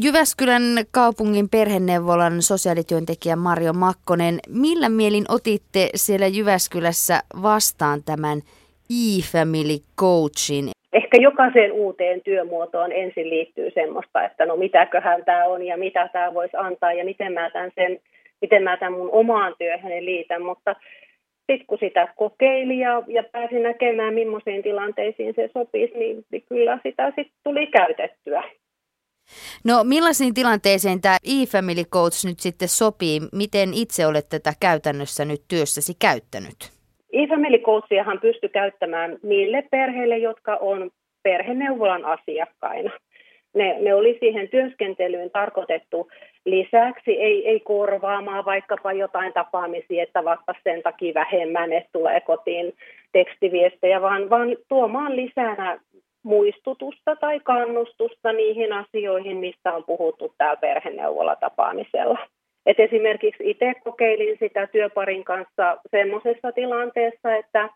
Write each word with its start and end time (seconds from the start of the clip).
Jyväskylän 0.00 0.62
kaupungin 0.90 1.48
perheneuvolan 1.48 2.42
sosiaalityöntekijä 2.42 3.36
Mario 3.36 3.72
Makkonen, 3.72 4.38
millä 4.48 4.88
mielin 4.88 5.24
otitte 5.28 5.88
siellä 5.94 6.26
Jyväskylässä 6.26 7.20
vastaan 7.42 8.00
tämän 8.06 8.38
e-family 8.90 9.78
coachin? 10.00 10.64
Ehkä 10.92 11.16
jokaiseen 11.16 11.72
uuteen 11.72 12.20
työmuotoon 12.20 12.92
ensin 12.92 13.30
liittyy 13.30 13.70
semmoista, 13.74 14.24
että 14.24 14.46
no 14.46 14.56
mitäköhän 14.56 15.24
tämä 15.24 15.44
on 15.44 15.66
ja 15.66 15.76
mitä 15.76 16.08
tämä 16.12 16.34
voisi 16.34 16.56
antaa 16.56 16.92
ja 16.92 17.04
miten 17.04 17.32
mä 17.32 17.50
tämän, 17.50 17.70
sen, 17.74 18.00
miten 18.40 18.62
mä 18.62 18.76
tämän 18.76 18.98
mun 18.98 19.10
omaan 19.12 19.54
työhön 19.58 20.04
liitän, 20.04 20.42
mutta 20.42 20.76
sitten 21.50 21.66
kun 21.66 21.78
sitä 21.80 22.08
kokeili 22.16 22.78
ja, 22.78 23.02
ja 23.06 23.24
pääsi 23.32 23.58
näkemään, 23.58 24.14
millaisiin 24.14 24.62
tilanteisiin 24.62 25.34
se 25.36 25.50
sopisi, 25.54 25.98
niin, 25.98 26.24
niin 26.30 26.44
kyllä 26.48 26.78
sitä 26.82 27.06
sitten 27.06 27.38
tuli 27.44 27.66
käytettyä. 27.66 28.42
No 29.64 29.84
millaisiin 29.84 30.34
tilanteeseen 30.34 31.00
tämä 31.00 31.16
e-family 31.24 31.84
coach 31.84 32.26
nyt 32.26 32.40
sitten 32.40 32.68
sopii? 32.68 33.20
Miten 33.32 33.74
itse 33.74 34.06
olet 34.06 34.28
tätä 34.28 34.52
käytännössä 34.60 35.24
nyt 35.24 35.42
työssäsi 35.48 35.92
käyttänyt? 35.98 36.58
E-family 37.12 37.58
coachiahan 37.58 38.18
pystyy 38.20 38.48
käyttämään 38.48 39.18
niille 39.22 39.62
perheille, 39.70 40.18
jotka 40.18 40.56
on 40.56 40.90
perheneuvolan 41.22 42.04
asiakkaina. 42.04 42.90
Ne, 43.54 43.78
ne 43.80 43.94
oli 43.94 44.16
siihen 44.20 44.48
työskentelyyn 44.48 45.30
tarkoitettu 45.30 46.08
lisäksi, 46.44 47.10
ei, 47.10 47.48
ei 47.48 47.60
korvaamaan 47.60 48.44
vaikkapa 48.44 48.92
jotain 48.92 49.32
tapaamisia, 49.32 50.02
että 50.02 50.24
vasta 50.24 50.54
sen 50.64 50.82
takia 50.82 51.14
vähemmän, 51.14 51.72
että 51.72 51.90
tulee 51.92 52.20
kotiin 52.20 52.72
tekstiviestejä, 53.12 54.00
vaan, 54.00 54.30
vaan 54.30 54.48
tuomaan 54.68 55.16
lisänä 55.16 55.80
muistutusta 56.22 57.16
tai 57.16 57.40
kannustusta 57.40 58.32
niihin 58.32 58.72
asioihin, 58.72 59.36
mistä 59.36 59.72
on 59.74 59.84
puhuttu 59.84 60.34
täällä 60.38 60.56
perheneuvolatapaamisella. 60.56 62.18
Et 62.66 62.80
esimerkiksi 62.80 63.50
itse 63.50 63.74
kokeilin 63.84 64.36
sitä 64.38 64.66
työparin 64.66 65.24
kanssa 65.24 65.76
semmoisessa 65.90 66.52
tilanteessa, 66.52 67.36
että, 67.36 67.68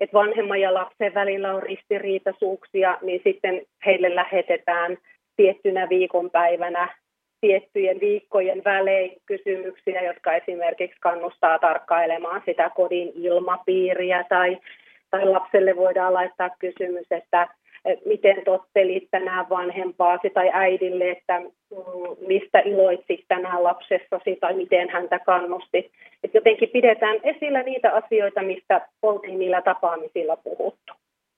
että 0.00 0.18
vanhemman 0.18 0.60
ja 0.60 0.74
lapsen 0.74 1.14
välillä 1.14 1.54
on 1.54 1.62
ristiriitaisuuksia, 1.62 2.98
niin 3.02 3.20
sitten 3.24 3.62
heille 3.86 4.14
lähetetään 4.14 4.98
tiettynä 5.36 5.88
viikonpäivänä 5.88 6.88
tiettyjen 7.40 8.00
viikkojen 8.00 8.62
välein 8.64 9.16
kysymyksiä, 9.26 10.02
jotka 10.02 10.34
esimerkiksi 10.34 10.96
kannustaa 11.00 11.58
tarkkailemaan 11.58 12.42
sitä 12.46 12.70
kodin 12.70 13.12
ilmapiiriä 13.14 14.24
tai, 14.28 14.58
tai 15.10 15.24
lapselle 15.26 15.76
voidaan 15.76 16.14
laittaa 16.14 16.50
kysymys, 16.58 17.06
että 17.10 17.48
miten 18.04 18.44
tottelit 18.44 19.08
tänään 19.10 19.48
vanhempaasi 19.50 20.30
tai 20.30 20.50
äidille, 20.52 21.10
että 21.10 21.40
mm, 21.40 22.26
mistä 22.26 22.58
iloitsit 22.58 23.24
tänään 23.28 23.64
lapsessasi 23.64 24.36
tai 24.40 24.54
miten 24.54 24.88
häntä 24.88 25.18
kannusti. 25.18 25.90
Et 26.24 26.34
jotenkin 26.34 26.68
pidetään 26.68 27.16
esillä 27.22 27.62
niitä 27.62 27.92
asioita, 27.94 28.42
mistä 28.42 28.88
oltiin 29.02 29.38
niillä 29.38 29.62
tapaamisilla 29.62 30.36
puhuttu. 30.36 30.92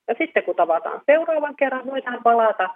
Ja 0.08 0.14
sitten 0.18 0.42
kun 0.42 0.56
tavataan 0.56 1.00
seuraavan 1.06 1.56
kerran, 1.56 1.86
voidaan 1.86 2.22
palata 2.22 2.70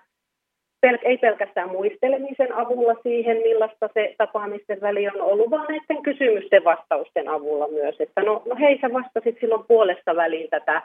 ei 0.82 1.18
pelkästään 1.18 1.70
muistelemisen 1.70 2.52
avulla 2.52 2.94
siihen, 3.02 3.36
millaista 3.36 3.88
se 3.94 4.14
tapaamisten 4.18 4.80
väli 4.80 5.08
on 5.08 5.20
ollut, 5.20 5.50
vaan 5.50 5.66
näiden 5.68 6.02
kysymysten 6.02 6.64
vastausten 6.64 7.28
avulla 7.28 7.68
myös. 7.68 7.96
Että 8.00 8.22
no, 8.22 8.42
no 8.46 8.56
hei, 8.60 8.78
sä 8.80 8.92
vastasit 8.92 9.36
silloin 9.40 9.64
puolesta 9.68 10.16
väliin 10.16 10.50
tätä 10.50 10.82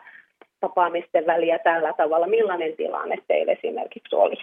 tapaamisten 0.63 1.25
väliä 1.25 1.59
tällä 1.59 1.93
tavalla. 1.93 2.27
Millainen 2.27 2.75
tilanne 2.77 3.17
teille 3.27 3.51
esimerkiksi 3.51 4.15
oli? 4.15 4.37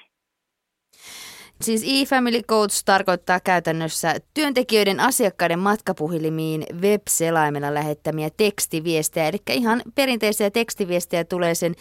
Siis 1.61 1.85
e-family 1.89 2.43
coach 2.43 2.83
tarkoittaa 2.85 3.41
käytännössä 3.41 4.15
työntekijöiden 4.35 5.01
asiakkaiden 5.01 5.59
matkapuhelimiin 5.59 6.63
web-selaimella 6.83 7.75
lähettämiä 7.75 8.29
tekstiviestejä. 8.37 9.29
Eli 9.29 9.39
ihan 9.51 9.83
perinteisiä 9.95 10.51
tekstiviestejä 10.51 11.25
tulee 11.25 11.55
sen 11.55 11.75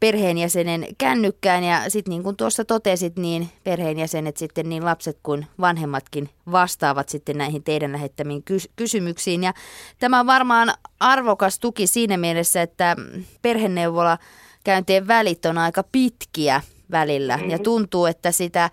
perheenjäsenen 0.00 0.86
kännykkään 0.98 1.64
ja 1.64 1.90
sitten 1.90 2.10
niin 2.10 2.22
kuin 2.22 2.36
tuossa 2.36 2.64
totesit, 2.64 3.16
niin 3.16 3.48
perheenjäsenet 3.64 4.36
sitten 4.36 4.68
niin 4.68 4.84
lapset 4.84 5.18
kuin 5.22 5.46
vanhemmatkin 5.60 6.30
vastaavat 6.52 7.08
sitten 7.08 7.38
näihin 7.38 7.62
teidän 7.62 7.92
lähettämiin 7.92 8.42
kys- 8.50 8.70
kysymyksiin. 8.76 9.42
Ja 9.42 9.54
tämä 9.98 10.20
on 10.20 10.26
varmaan 10.26 10.74
arvokas 11.00 11.58
tuki 11.58 11.86
siinä 11.86 12.16
mielessä, 12.16 12.62
että 12.62 12.96
perheneuvola 13.42 14.18
käyntien 14.64 15.08
välit 15.08 15.46
on 15.46 15.58
aika 15.58 15.84
pitkiä 15.92 16.60
välillä 16.90 17.32
ja 17.32 17.38
mm-hmm. 17.38 17.62
tuntuu, 17.62 18.06
että 18.06 18.32
sitä 18.32 18.70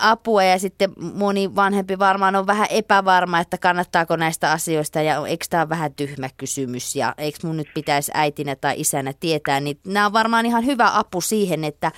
apua 0.00 0.44
ja 0.44 0.58
sitten 0.58 0.90
moni 1.14 1.56
vanhempi 1.56 1.98
varmaan 1.98 2.36
on 2.36 2.46
vähän 2.46 2.66
epävarma, 2.70 3.40
että 3.40 3.58
kannattaako 3.58 4.16
näistä 4.16 4.52
asioista 4.52 5.02
ja 5.02 5.26
eikö 5.26 5.44
tämä 5.50 5.68
vähän 5.68 5.94
tyhmä 5.94 6.28
kysymys 6.36 6.96
ja 6.96 7.14
eikö 7.18 7.38
mun 7.42 7.56
nyt 7.56 7.68
pitäisi 7.74 8.12
äitinä 8.14 8.56
tai 8.56 8.80
isänä 8.80 9.12
tietää, 9.20 9.60
niin 9.60 9.76
nämä 9.86 10.06
on 10.06 10.12
varmaan 10.12 10.46
ihan 10.46 10.66
hyvä 10.66 10.90
apu 10.94 11.20
siihen, 11.20 11.64
että 11.64 11.90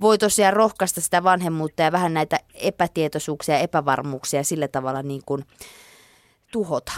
voi 0.00 0.18
tosiaan 0.18 0.52
rohkaista 0.52 1.00
sitä 1.00 1.24
vanhemmuutta 1.24 1.82
ja 1.82 1.92
vähän 1.92 2.14
näitä 2.14 2.36
epätietoisuuksia 2.62 3.54
ja 3.54 3.60
epävarmuuksia 3.60 4.42
sillä 4.42 4.68
tavalla 4.68 5.02
niin 5.02 5.22
kuin 5.26 5.42
tuhota. 6.52 6.92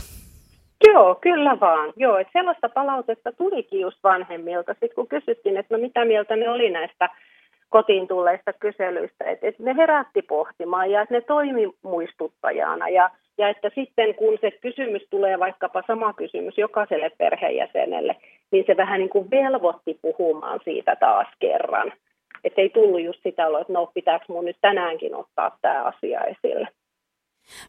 Joo, 0.86 1.14
kyllä 1.14 1.60
vaan. 1.60 1.92
Joo, 1.96 2.18
että 2.18 2.32
sellaista 2.32 2.68
palautetta 2.68 3.32
tulikin 3.32 3.80
just 3.80 3.98
vanhemmilta. 4.02 4.72
Sitten 4.72 4.94
kun 4.94 5.08
kysyttiin, 5.08 5.56
että 5.56 5.76
no 5.76 5.80
mitä 5.80 6.04
mieltä 6.04 6.36
ne 6.36 6.50
oli 6.50 6.70
näistä 6.70 7.08
kotiin 7.76 8.08
tulleista 8.08 8.52
kyselyistä, 8.52 9.24
että, 9.24 9.48
että 9.48 9.62
ne 9.62 9.76
herätti 9.76 10.22
pohtimaan 10.22 10.90
ja 10.90 11.02
että 11.02 11.14
ne 11.14 11.20
toimi 11.20 11.70
muistuttajana 11.82 12.88
ja, 12.88 13.10
ja 13.38 13.48
että 13.48 13.70
sitten 13.74 14.14
kun 14.14 14.38
se 14.40 14.50
kysymys 14.50 15.02
tulee 15.10 15.38
vaikkapa 15.38 15.82
sama 15.86 16.12
kysymys 16.12 16.58
jokaiselle 16.58 17.10
perheenjäsenelle, 17.18 18.16
niin 18.50 18.64
se 18.66 18.76
vähän 18.76 19.00
niin 19.00 19.10
kuin 19.10 19.30
velvoitti 19.30 19.98
puhumaan 20.02 20.60
siitä 20.64 20.96
taas 20.96 21.26
kerran. 21.38 21.92
Että 22.44 22.60
ei 22.60 22.70
tullut 22.70 23.02
just 23.02 23.20
sitä 23.22 23.46
oloa, 23.46 23.60
että 23.60 23.72
no 23.72 23.90
pitääkö 23.94 24.24
mun 24.28 24.44
nyt 24.44 24.58
tänäänkin 24.60 25.14
ottaa 25.14 25.58
tämä 25.62 25.82
asia 25.84 26.20
esille. 26.20 26.68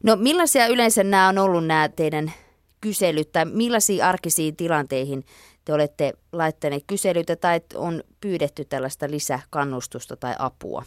No 0.04 0.16
millaisia 0.16 0.66
yleensä 0.66 1.04
nämä 1.04 1.28
on 1.28 1.38
ollut 1.38 1.66
nämä 1.66 1.88
teidän 1.96 2.32
kyselyt 2.80 3.32
tai 3.32 3.44
millaisiin 3.44 4.04
arkisiin 4.04 4.56
tilanteihin 4.56 5.22
te 5.66 5.72
olette 5.72 6.12
laittaneet 6.32 6.82
kyselyitä 6.86 7.36
tai 7.36 7.60
on 7.76 8.00
pyydetty 8.20 8.64
tällaista 8.64 9.06
lisäkannustusta 9.10 10.16
tai 10.16 10.34
apua? 10.38 10.82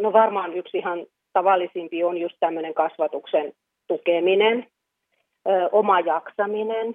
No 0.00 0.12
varmaan 0.12 0.54
yksi 0.54 0.78
ihan 0.78 1.06
tavallisimpi 1.32 2.04
on 2.04 2.18
just 2.18 2.36
tämmöinen 2.40 2.74
kasvatuksen 2.74 3.52
tukeminen, 3.86 4.66
oma 5.72 6.00
jaksaminen 6.00 6.94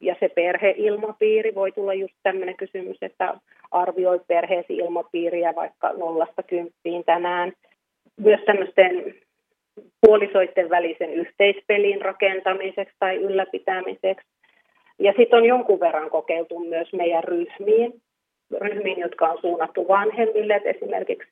ja 0.00 0.16
se 0.20 0.28
perheilmapiiri. 0.28 1.54
Voi 1.54 1.72
tulla 1.72 1.94
just 1.94 2.14
tämmöinen 2.22 2.56
kysymys, 2.56 2.96
että 3.02 3.34
arvioi 3.70 4.20
perheesi 4.26 4.76
ilmapiiriä 4.76 5.54
vaikka 5.54 5.92
nollasta 5.92 6.42
kymppiin 6.42 7.04
tänään. 7.04 7.52
Myös 8.16 8.40
tämmöisten 8.46 9.14
puolisoiden 10.00 10.70
välisen 10.70 11.10
yhteispelin 11.10 12.00
rakentamiseksi 12.00 12.96
tai 12.98 13.16
ylläpitämiseksi. 13.16 14.33
Ja 14.98 15.12
sitten 15.16 15.38
on 15.38 15.44
jonkun 15.44 15.80
verran 15.80 16.10
kokeiltu 16.10 16.58
myös 16.58 16.92
meidän 16.92 17.24
ryhmiin, 17.24 17.92
ryhmiin, 18.60 19.00
jotka 19.00 19.28
on 19.28 19.38
suunnattu 19.40 19.88
vanhemmille. 19.88 20.54
Et 20.54 20.76
esimerkiksi 20.76 21.28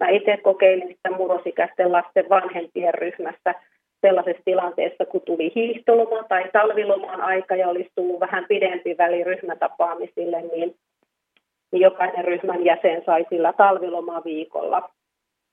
mä 0.00 0.08
itse 0.08 0.36
kokeilin 0.36 0.88
sitä 0.88 1.10
murrosikäisten 1.10 1.92
lasten 1.92 2.28
vanhempien 2.28 2.94
ryhmässä 2.94 3.54
sellaisessa 4.00 4.42
tilanteessa, 4.44 5.04
kun 5.04 5.20
tuli 5.20 5.52
hiihtoloma 5.54 6.22
tai 6.28 6.44
talviloman 6.52 7.20
aika 7.20 7.56
ja 7.56 7.68
olisi 7.68 7.90
tullut 7.94 8.20
vähän 8.20 8.44
pidempi 8.48 8.96
väli 8.98 9.24
ryhmätapaamisille, 9.24 10.42
niin, 10.42 10.74
jokainen 11.72 12.24
ryhmän 12.24 12.64
jäsen 12.64 13.02
sai 13.06 13.26
sillä 13.28 13.52
talvilomaviikolla 13.52 14.90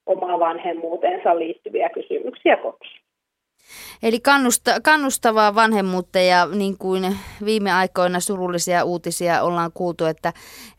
omaa 0.06 0.40
vanhemmuuteensa 0.40 1.40
liittyviä 1.40 1.90
kysymyksiä 1.90 2.58
kotiin. 2.58 3.03
Eli 4.03 4.19
kannusta, 4.19 4.81
kannustavaa 4.81 5.55
vanhemmuutta 5.55 6.19
ja 6.19 6.45
niin 6.45 6.77
kuin 6.77 7.19
viime 7.45 7.71
aikoina 7.71 8.19
surullisia 8.19 8.83
uutisia 8.83 9.41
ollaan 9.43 9.71
kuultu, 9.73 10.05
että 10.05 10.33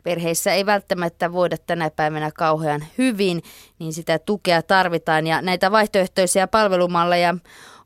perheissä 0.04 0.52
ei 0.52 0.66
välttämättä 0.66 1.32
voida 1.32 1.56
tänä 1.66 1.90
päivänä 1.90 2.30
kauhean 2.30 2.84
hyvin, 2.98 3.42
niin 3.78 3.92
sitä 3.92 4.18
tukea 4.18 4.62
tarvitaan. 4.62 5.26
Ja 5.26 5.42
näitä 5.42 5.70
vaihtoehtoisia 5.70 6.48
palvelumalleja 6.48 7.34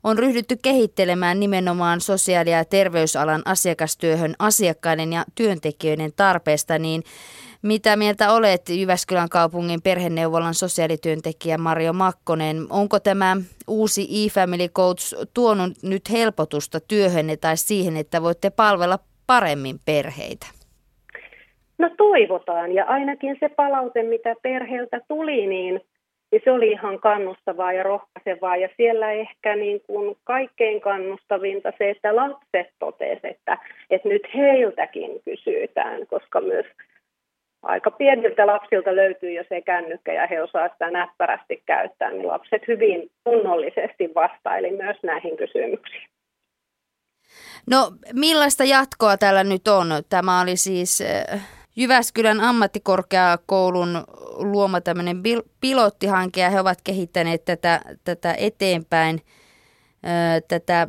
on 0.03 0.19
ryhdytty 0.19 0.55
kehittelemään 0.63 1.39
nimenomaan 1.39 2.01
sosiaali- 2.01 2.49
ja 2.49 2.65
terveysalan 2.65 3.41
asiakastyöhön 3.45 4.33
asiakkaiden 4.39 5.13
ja 5.13 5.23
työntekijöiden 5.35 6.11
tarpeesta, 6.15 6.79
niin 6.79 7.03
mitä 7.61 7.95
mieltä 7.95 8.33
olet 8.33 8.69
Jyväskylän 8.69 9.29
kaupungin 9.29 9.81
perheneuvolan 9.81 10.53
sosiaalityöntekijä 10.53 11.57
Mario 11.57 11.93
Makkonen? 11.93 12.57
Onko 12.69 12.99
tämä 12.99 13.37
uusi 13.67 14.01
e-family 14.01 14.67
coach 14.67 15.15
tuonut 15.33 15.73
nyt 15.83 16.11
helpotusta 16.11 16.79
työhönne 16.79 17.37
tai 17.37 17.57
siihen, 17.57 17.97
että 17.97 18.21
voitte 18.21 18.49
palvella 18.49 18.99
paremmin 19.27 19.75
perheitä? 19.85 20.47
No 21.77 21.89
toivotaan 21.97 22.71
ja 22.71 22.85
ainakin 22.85 23.37
se 23.39 23.49
palaute, 23.49 24.03
mitä 24.03 24.35
perheeltä 24.41 25.01
tuli, 25.07 25.47
niin 25.47 25.81
niin 26.31 26.41
se 26.43 26.51
oli 26.51 26.71
ihan 26.71 26.99
kannustavaa 26.99 27.73
ja 27.73 27.83
rohkaisevaa. 27.83 28.57
Ja 28.57 28.69
siellä 28.77 29.11
ehkä 29.11 29.55
niin 29.55 29.81
kuin 29.81 30.17
kaikkein 30.23 30.81
kannustavinta 30.81 31.73
se, 31.77 31.89
että 31.89 32.15
lapset 32.15 32.67
totesivat, 32.79 33.25
että, 33.25 33.57
että 33.89 34.09
nyt 34.09 34.27
heiltäkin 34.35 35.11
kysytään, 35.25 36.07
koska 36.07 36.41
myös 36.41 36.65
aika 37.63 37.91
pieniltä 37.91 38.47
lapsilta 38.47 38.95
löytyy 38.95 39.31
jo 39.31 39.43
se 39.49 39.61
kännykkä 39.61 40.13
ja 40.13 40.27
he 40.27 40.41
osaavat 40.41 40.71
sitä 40.71 40.91
näppärästi 40.91 41.63
käyttää, 41.65 42.11
niin 42.11 42.27
lapset 42.27 42.67
hyvin 42.67 43.11
tunnollisesti 43.23 44.09
vastaili 44.15 44.71
myös 44.71 44.97
näihin 45.03 45.37
kysymyksiin. 45.37 46.09
No 47.69 47.91
millaista 48.13 48.63
jatkoa 48.63 49.17
täällä 49.17 49.43
nyt 49.43 49.67
on? 49.67 49.87
Tämä 50.09 50.41
oli 50.41 50.57
siis 50.57 51.01
eh, 51.01 51.41
Jyväskylän 51.75 52.41
ammattikorkeakoulun 52.41 54.03
luoma 54.33 54.81
tämmöinen 54.81 55.23
pilottihanke 55.61 56.41
ja 56.41 56.49
he 56.49 56.59
ovat 56.59 56.81
kehittäneet 56.81 57.45
tätä, 57.45 57.81
tätä 58.03 58.33
eteenpäin, 58.37 59.21
tätä 60.47 60.87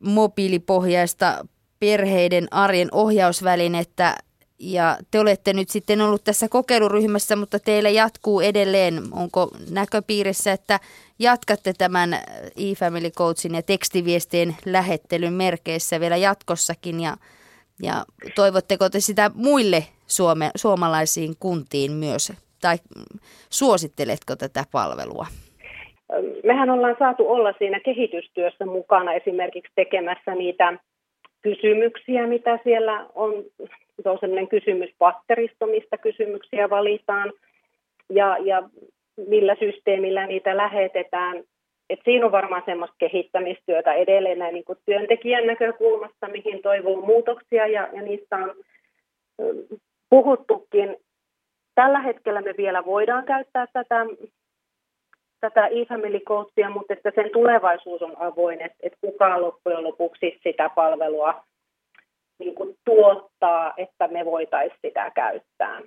mobiilipohjaista 0.00 1.46
perheiden 1.80 2.48
arjen 2.50 2.88
ohjausvälinettä 2.92 4.16
ja 4.58 4.98
te 5.10 5.20
olette 5.20 5.52
nyt 5.52 5.68
sitten 5.68 6.00
ollut 6.00 6.24
tässä 6.24 6.48
kokeiluryhmässä, 6.48 7.36
mutta 7.36 7.58
teillä 7.60 7.88
jatkuu 7.88 8.40
edelleen. 8.40 9.02
Onko 9.12 9.50
näköpiirissä, 9.70 10.52
että 10.52 10.80
jatkatte 11.18 11.72
tämän 11.72 12.14
e-family 12.56 13.10
coachin 13.10 13.54
ja 13.54 13.62
tekstiviestien 13.62 14.56
lähettelyn 14.64 15.32
merkeissä 15.32 16.00
vielä 16.00 16.16
jatkossakin 16.16 17.00
ja, 17.00 17.16
ja 17.82 18.04
toivotteko 18.34 18.90
te 18.90 19.00
sitä 19.00 19.30
muille 19.34 19.86
suome, 20.16 20.50
suomalaisiin 20.56 21.34
kuntiin 21.40 21.92
myös 21.92 22.32
tai 22.60 22.76
suositteletko 23.50 24.36
tätä 24.36 24.64
palvelua? 24.72 25.26
Mehän 26.44 26.70
ollaan 26.70 26.96
saatu 26.98 27.28
olla 27.28 27.54
siinä 27.58 27.80
kehitystyössä 27.80 28.66
mukana 28.66 29.12
esimerkiksi 29.12 29.72
tekemässä 29.74 30.34
niitä 30.34 30.78
kysymyksiä, 31.42 32.26
mitä 32.26 32.58
siellä 32.64 33.06
on 33.14 33.32
se 34.02 34.08
on 34.08 34.18
sellainen 34.20 34.48
kysymyspatteristo, 34.48 35.66
mistä 35.66 35.98
kysymyksiä 35.98 36.70
valitaan 36.70 37.32
ja, 38.10 38.36
ja 38.44 38.62
millä 39.28 39.56
systeemillä 39.58 40.26
niitä 40.26 40.56
lähetetään. 40.56 41.44
Et 41.90 42.00
siinä 42.04 42.26
on 42.26 42.32
varmaan 42.32 42.62
semmoista 42.66 42.96
kehittämistyötä 42.98 43.92
edelleen 43.92 44.54
niin 44.54 44.64
työntekijän 44.84 45.46
näkökulmasta, 45.46 46.28
mihin 46.28 46.62
toivoo 46.62 47.00
muutoksia 47.00 47.66
ja, 47.66 47.88
ja 47.92 48.02
niistä 48.02 48.36
on 48.36 48.54
puhuttukin. 50.12 50.96
Tällä 51.74 52.00
hetkellä 52.00 52.40
me 52.40 52.54
vielä 52.56 52.84
voidaan 52.84 53.24
käyttää 53.24 53.66
tätä, 53.72 54.06
tätä 55.40 55.66
e-family 55.66 56.20
coachia, 56.20 56.70
mutta 56.70 56.92
että 56.92 57.12
sen 57.14 57.30
tulevaisuus 57.32 58.02
on 58.02 58.16
avoin, 58.18 58.60
että, 58.60 58.78
että 58.82 58.98
kuka 59.00 59.40
loppujen 59.40 59.84
lopuksi 59.84 60.38
sitä 60.42 60.70
palvelua 60.74 61.44
niin 62.38 62.54
kuin 62.54 62.74
tuottaa, 62.84 63.74
että 63.76 64.08
me 64.08 64.24
voitaisiin 64.24 64.78
sitä 64.86 65.10
käyttää. 65.14 65.80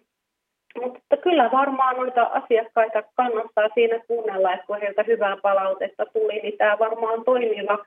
Mutta 0.82 1.18
kyllä 1.18 1.50
varmaan 1.52 1.96
noita 1.96 2.24
asiakkaita 2.24 3.04
kannattaa 3.16 3.70
siinä 3.74 4.00
kuunnella, 4.08 4.54
että 4.54 4.66
kun 4.66 4.82
heiltä 4.82 5.04
hyvää 5.04 5.38
palautetta 5.42 6.06
tuli, 6.06 6.40
niin 6.40 6.58
tämä 6.58 6.80
varmaan 6.80 7.24
toimiva 7.24 7.86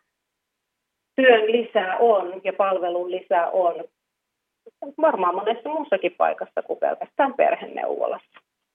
työn 1.16 1.52
lisää 1.52 1.96
on 1.96 2.40
ja 2.44 2.52
palvelun 2.52 3.10
lisää 3.10 3.50
on. 3.50 3.74
Varmaan 5.00 5.34
monessa 5.34 5.68
muussakin 5.68 6.14
paikassa 6.18 6.62
kuin 6.62 6.78
pelkästään 6.78 7.34
perheneuvolassa. 7.34 8.40